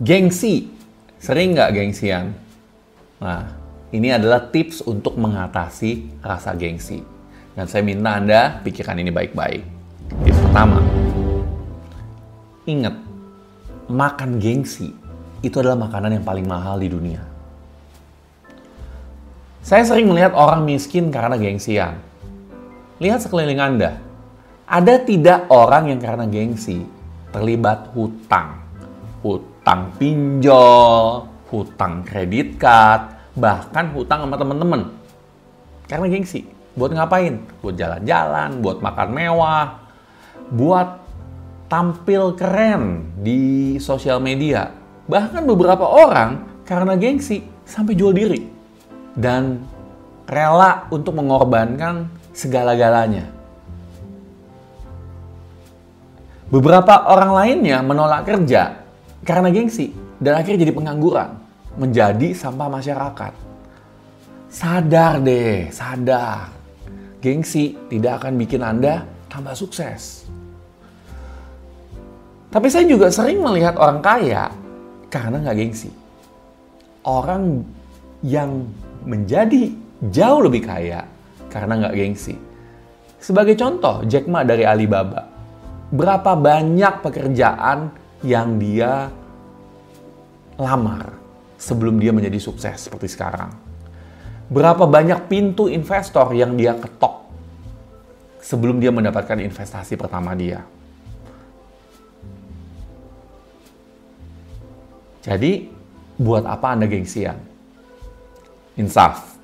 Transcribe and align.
Gengsi. 0.00 0.64
Sering 1.20 1.52
nggak 1.52 1.76
gengsian? 1.76 2.32
Nah, 3.20 3.52
ini 3.92 4.08
adalah 4.08 4.48
tips 4.48 4.80
untuk 4.88 5.20
mengatasi 5.20 6.24
rasa 6.24 6.56
gengsi. 6.56 7.04
Dan 7.52 7.68
saya 7.68 7.84
minta 7.84 8.16
Anda 8.16 8.64
pikirkan 8.64 8.96
ini 8.96 9.12
baik-baik. 9.12 9.60
Tips 10.24 10.40
pertama, 10.40 10.80
ingat, 12.64 12.96
makan 13.92 14.40
gengsi 14.40 14.96
itu 15.44 15.60
adalah 15.60 15.76
makanan 15.76 16.16
yang 16.16 16.24
paling 16.24 16.48
mahal 16.48 16.80
di 16.80 16.88
dunia. 16.88 17.20
Saya 19.60 19.84
sering 19.84 20.08
melihat 20.08 20.32
orang 20.32 20.64
miskin 20.64 21.12
karena 21.12 21.36
gengsian. 21.36 22.00
Lihat 23.04 23.20
sekeliling 23.20 23.60
Anda. 23.60 24.00
Ada 24.64 25.04
tidak 25.04 25.52
orang 25.52 25.92
yang 25.92 26.00
karena 26.00 26.24
gengsi 26.24 26.88
terlibat 27.36 27.92
hutang? 27.92 28.64
Hutang 29.20 29.49
pinjol, 30.00 31.28
hutang 31.52 32.06
kredit 32.06 32.56
card, 32.56 33.34
bahkan 33.36 33.92
hutang 33.92 34.24
sama 34.24 34.36
temen-temen. 34.40 34.82
Karena 35.90 36.06
gengsi. 36.06 36.46
Buat 36.78 36.94
ngapain? 36.94 37.42
Buat 37.60 37.74
jalan-jalan, 37.76 38.62
buat 38.62 38.78
makan 38.78 39.08
mewah, 39.10 39.66
buat 40.54 41.02
tampil 41.66 42.38
keren 42.38 43.10
di 43.20 43.76
sosial 43.82 44.22
media. 44.22 44.70
Bahkan 45.10 45.42
beberapa 45.44 45.82
orang 45.82 46.62
karena 46.62 46.94
gengsi 46.94 47.42
sampai 47.66 47.98
jual 47.98 48.14
diri. 48.14 48.46
Dan 49.18 49.66
rela 50.30 50.86
untuk 50.94 51.18
mengorbankan 51.18 52.06
segala-galanya. 52.30 53.26
Beberapa 56.50 57.10
orang 57.10 57.30
lainnya 57.34 57.78
menolak 57.82 58.26
kerja 58.26 58.80
karena 59.24 59.52
gengsi 59.52 59.92
dan 60.20 60.40
akhirnya 60.40 60.68
jadi 60.68 60.74
pengangguran, 60.76 61.30
menjadi 61.76 62.32
sampah 62.36 62.68
masyarakat. 62.68 63.32
Sadar 64.50 65.22
deh, 65.22 65.70
sadar. 65.70 66.50
Gengsi 67.20 67.76
tidak 67.92 68.24
akan 68.24 68.40
bikin 68.40 68.64
Anda 68.64 69.04
tambah 69.28 69.52
sukses. 69.52 70.24
Tapi 72.50 72.66
saya 72.66 72.88
juga 72.88 73.12
sering 73.12 73.38
melihat 73.44 73.78
orang 73.78 74.02
kaya 74.02 74.50
karena 75.12 75.38
nggak 75.38 75.56
gengsi. 75.60 75.92
Orang 77.06 77.62
yang 78.26 78.66
menjadi 79.06 79.70
jauh 80.10 80.42
lebih 80.42 80.66
kaya 80.66 81.06
karena 81.52 81.86
nggak 81.86 81.94
gengsi. 81.94 82.34
Sebagai 83.20 83.54
contoh, 83.54 84.02
Jack 84.08 84.26
Ma 84.26 84.42
dari 84.42 84.64
Alibaba. 84.64 85.28
Berapa 85.92 86.34
banyak 86.34 87.04
pekerjaan 87.04 87.99
yang 88.20 88.60
dia 88.60 89.08
lamar 90.60 91.16
sebelum 91.56 91.96
dia 91.96 92.12
menjadi 92.12 92.36
sukses 92.36 92.88
seperti 92.88 93.08
sekarang. 93.08 93.52
Berapa 94.50 94.84
banyak 94.84 95.30
pintu 95.30 95.70
investor 95.70 96.32
yang 96.34 96.58
dia 96.58 96.74
ketok 96.74 97.30
sebelum 98.42 98.82
dia 98.82 98.90
mendapatkan 98.90 99.38
investasi 99.38 99.94
pertama 99.94 100.34
dia. 100.34 100.64
Jadi, 105.20 105.68
buat 106.16 106.48
apa 106.48 106.72
Anda 106.72 106.88
gengsian? 106.88 107.36
Insaf. 108.80 109.36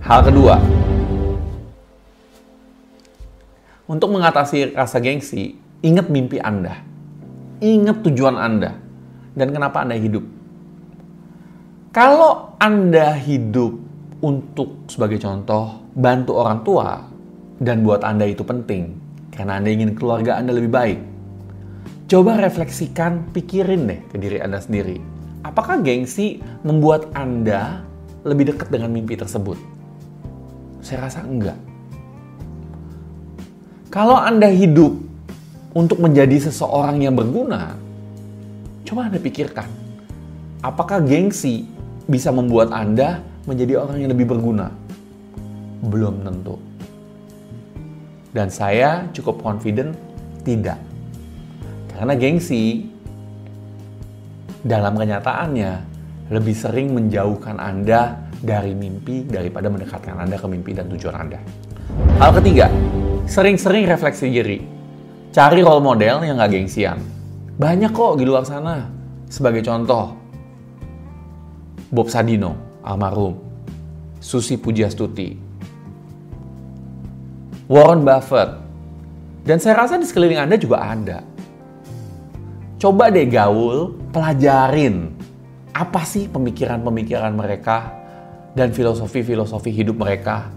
Hal 0.00 0.22
kedua, 0.22 0.60
untuk 3.86 4.10
mengatasi 4.14 4.74
rasa 4.74 4.98
gengsi, 4.98 5.58
ingat 5.82 6.10
mimpi 6.10 6.42
Anda. 6.42 6.95
Ingat 7.60 8.04
tujuan 8.04 8.36
Anda. 8.36 8.76
Dan 9.36 9.52
kenapa 9.52 9.84
Anda 9.84 9.96
hidup. 9.96 10.24
Kalau 11.96 12.56
Anda 12.60 13.16
hidup 13.16 13.72
untuk, 14.20 14.84
sebagai 14.88 15.16
contoh, 15.16 15.88
bantu 15.96 16.36
orang 16.36 16.60
tua, 16.60 17.00
dan 17.56 17.80
buat 17.80 18.04
Anda 18.04 18.28
itu 18.28 18.44
penting, 18.44 18.96
karena 19.32 19.56
Anda 19.56 19.72
ingin 19.72 19.96
keluarga 19.96 20.36
Anda 20.36 20.52
lebih 20.52 20.72
baik, 20.72 20.98
coba 22.08 22.36
refleksikan, 22.36 23.32
pikirin 23.32 23.88
deh 23.88 24.00
ke 24.12 24.16
diri 24.20 24.40
Anda 24.44 24.60
sendiri. 24.60 25.00
Apakah 25.40 25.80
gengsi 25.80 26.44
membuat 26.66 27.08
Anda 27.16 27.80
lebih 28.28 28.52
dekat 28.52 28.68
dengan 28.68 28.92
mimpi 28.92 29.16
tersebut? 29.16 29.56
Saya 30.84 31.08
rasa 31.08 31.24
enggak. 31.24 31.56
Kalau 33.88 34.20
Anda 34.20 34.52
hidup 34.52 35.05
untuk 35.76 36.00
menjadi 36.00 36.48
seseorang 36.48 37.04
yang 37.04 37.12
berguna, 37.12 37.76
coba 38.88 39.12
Anda 39.12 39.20
pikirkan, 39.20 39.68
apakah 40.64 41.04
gengsi 41.04 41.68
bisa 42.08 42.32
membuat 42.32 42.72
Anda 42.72 43.20
menjadi 43.44 43.84
orang 43.84 44.00
yang 44.00 44.08
lebih 44.16 44.32
berguna? 44.32 44.72
Belum 45.84 46.24
tentu. 46.24 46.56
Dan 48.32 48.48
saya 48.48 49.04
cukup 49.12 49.44
confident 49.44 49.92
tidak. 50.48 50.80
Karena 51.92 52.16
gengsi 52.16 52.88
dalam 54.64 54.96
kenyataannya 54.96 55.72
lebih 56.32 56.56
sering 56.56 56.96
menjauhkan 56.96 57.60
Anda 57.60 58.16
dari 58.40 58.72
mimpi 58.72 59.28
daripada 59.28 59.68
mendekatkan 59.68 60.24
Anda 60.24 60.40
ke 60.40 60.48
mimpi 60.48 60.72
dan 60.72 60.88
tujuan 60.88 61.16
Anda. 61.20 61.40
Hal 62.16 62.32
ketiga, 62.40 62.72
sering-sering 63.28 63.84
refleksi 63.84 64.32
diri. 64.32 64.75
Cari 65.36 65.60
role 65.60 65.84
model 65.84 66.24
yang 66.24 66.40
gak 66.40 66.48
gengsian. 66.48 66.96
Banyak 67.60 67.92
kok 67.92 68.16
di 68.16 68.24
luar 68.24 68.48
sana. 68.48 68.88
Sebagai 69.28 69.60
contoh, 69.60 70.16
Bob 71.92 72.08
Sadino, 72.08 72.80
almarhum. 72.80 73.36
Susi 74.16 74.56
Pujastuti. 74.56 75.36
Warren 77.68 78.00
Buffett. 78.00 78.48
Dan 79.44 79.60
saya 79.60 79.84
rasa 79.84 80.00
di 80.00 80.08
sekeliling 80.08 80.40
Anda 80.40 80.56
juga 80.56 80.80
ada. 80.80 81.20
Coba 82.80 83.12
deh 83.12 83.28
gaul, 83.28 83.92
pelajarin 84.16 85.12
apa 85.76 86.00
sih 86.08 86.32
pemikiran-pemikiran 86.32 87.36
mereka 87.36 87.92
dan 88.56 88.72
filosofi-filosofi 88.72 89.68
hidup 89.68 90.00
mereka. 90.00 90.48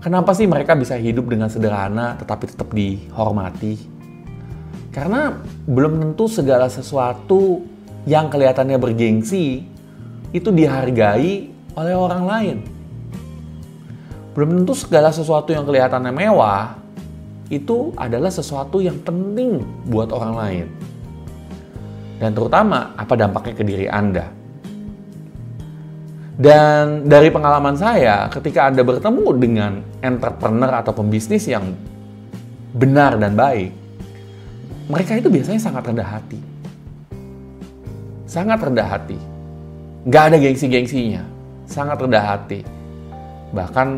Kenapa 0.00 0.32
sih 0.32 0.48
mereka 0.48 0.72
bisa 0.72 0.96
hidup 0.96 1.28
dengan 1.28 1.52
sederhana 1.52 2.16
tetapi 2.16 2.48
tetap 2.48 2.72
dihormati? 2.72 3.97
Karena 4.98 5.30
belum 5.70 6.02
tentu 6.02 6.26
segala 6.26 6.66
sesuatu 6.66 7.62
yang 8.02 8.26
kelihatannya 8.26 8.74
bergengsi 8.82 9.62
itu 10.34 10.50
dihargai 10.50 11.46
oleh 11.78 11.94
orang 11.94 12.22
lain. 12.26 12.56
Belum 14.34 14.58
tentu 14.58 14.74
segala 14.74 15.14
sesuatu 15.14 15.54
yang 15.54 15.62
kelihatannya 15.62 16.10
mewah 16.10 16.74
itu 17.46 17.94
adalah 17.94 18.26
sesuatu 18.26 18.82
yang 18.82 18.98
penting 19.06 19.62
buat 19.86 20.10
orang 20.10 20.34
lain. 20.34 20.66
Dan 22.18 22.34
terutama 22.34 22.90
apa 22.98 23.14
dampaknya 23.14 23.54
ke 23.54 23.62
diri 23.62 23.86
Anda. 23.86 24.26
Dan 26.34 27.06
dari 27.06 27.30
pengalaman 27.30 27.78
saya, 27.78 28.26
ketika 28.34 28.66
Anda 28.66 28.82
bertemu 28.82 29.26
dengan 29.38 29.72
entrepreneur 30.02 30.82
atau 30.82 30.90
pembisnis 30.90 31.46
yang 31.46 31.70
benar 32.74 33.14
dan 33.18 33.38
baik, 33.38 33.87
mereka 34.88 35.20
itu 35.20 35.28
biasanya 35.28 35.60
sangat 35.60 35.84
rendah 35.84 36.08
hati. 36.08 36.40
Sangat 38.24 38.58
rendah 38.60 38.88
hati. 38.88 39.20
Nggak 40.08 40.22
ada 40.32 40.36
gengsi-gengsinya. 40.40 41.22
Sangat 41.68 42.00
rendah 42.00 42.24
hati. 42.24 42.64
Bahkan 43.52 43.88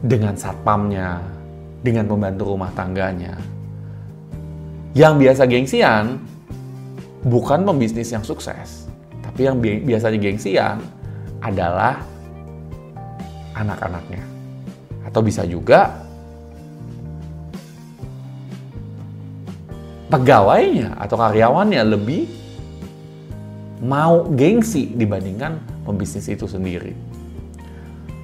dengan 0.00 0.32
satpamnya, 0.40 1.20
dengan 1.84 2.08
pembantu 2.08 2.56
rumah 2.56 2.72
tangganya. 2.72 3.36
Yang 4.96 5.14
biasa 5.20 5.42
gengsian 5.44 6.04
bukan 7.28 7.68
pembisnis 7.68 8.08
yang 8.08 8.24
sukses, 8.24 8.88
tapi 9.20 9.46
yang 9.46 9.60
bi 9.60 9.84
biasanya 9.84 10.16
gengsian 10.16 10.80
adalah 11.44 12.00
anak-anaknya. 13.52 14.24
Atau 15.04 15.20
bisa 15.20 15.44
juga 15.44 16.07
pegawainya 20.08 20.96
atau 20.96 21.16
karyawannya 21.20 21.82
lebih 21.84 22.24
mau 23.84 24.26
gengsi 24.32 24.90
dibandingkan 24.90 25.60
pembisnis 25.84 26.26
itu 26.26 26.48
sendiri. 26.48 26.96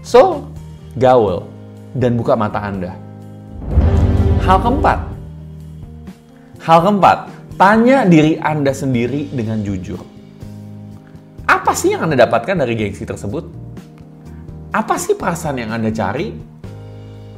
So, 0.01 0.49
gaul 0.99 1.47
dan 1.95 2.19
buka 2.19 2.35
mata 2.35 2.61
Anda. 2.61 2.93
Hal 4.45 4.61
keempat. 4.61 5.01
Hal 6.65 6.79
keempat, 6.81 7.19
tanya 7.61 8.09
diri 8.09 8.41
Anda 8.41 8.73
sendiri 8.73 9.29
dengan 9.33 9.61
jujur. 9.61 10.01
Apa 11.45 11.77
sih 11.77 11.93
yang 11.93 12.09
Anda 12.09 12.25
dapatkan 12.25 12.57
dari 12.57 12.75
gengsi 12.77 13.05
tersebut? 13.05 13.45
Apa 14.73 14.97
sih 14.97 15.15
perasaan 15.15 15.61
yang 15.61 15.71
Anda 15.73 15.93
cari? 15.93 16.33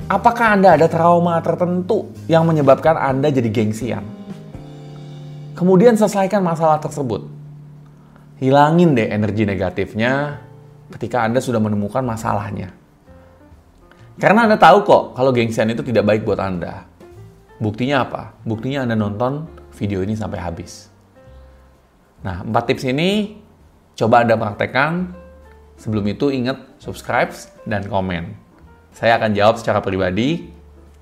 Apakah 0.06 0.54
Anda 0.54 0.78
ada 0.78 0.86
trauma 0.86 1.42
tertentu 1.42 2.14
yang 2.30 2.46
menyebabkan 2.46 2.94
Anda 2.94 3.34
jadi 3.34 3.50
gengsian? 3.50 4.15
Kemudian 5.56 5.96
selesaikan 5.96 6.44
masalah 6.44 6.76
tersebut. 6.76 7.24
Hilangin 8.36 8.92
deh 8.92 9.08
energi 9.08 9.48
negatifnya 9.48 10.44
ketika 10.92 11.24
Anda 11.24 11.40
sudah 11.40 11.56
menemukan 11.56 12.04
masalahnya. 12.04 12.76
Karena 14.20 14.44
Anda 14.44 14.60
tahu 14.60 14.84
kok 14.84 15.02
kalau 15.16 15.32
gengsian 15.32 15.72
itu 15.72 15.80
tidak 15.80 16.04
baik 16.04 16.28
buat 16.28 16.36
Anda. 16.36 16.84
Buktinya 17.56 18.04
apa? 18.04 18.36
Buktinya 18.44 18.84
Anda 18.84 19.00
nonton 19.00 19.48
video 19.72 20.04
ini 20.04 20.12
sampai 20.12 20.44
habis. 20.44 20.92
Nah, 22.20 22.44
empat 22.44 22.68
tips 22.68 22.84
ini 22.84 23.40
coba 23.96 24.28
Anda 24.28 24.36
praktekkan. 24.36 25.24
Sebelum 25.76 26.04
itu 26.08 26.32
ingat 26.32 26.80
subscribe 26.80 27.32
dan 27.68 27.84
komen. 27.88 28.32
Saya 28.96 29.20
akan 29.20 29.36
jawab 29.36 29.60
secara 29.60 29.84
pribadi 29.84 30.48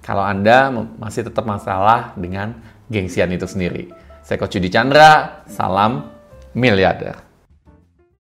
kalau 0.02 0.22
Anda 0.26 0.70
masih 0.98 1.26
tetap 1.26 1.46
masalah 1.46 2.14
dengan 2.18 2.58
gengsian 2.90 3.30
itu 3.30 3.46
sendiri. 3.46 4.03
Saya 4.24 4.40
Coach 4.40 4.56
Yudi 4.56 4.72
Chandra, 4.72 5.44
salam 5.44 6.08
miliarder. 6.56 7.23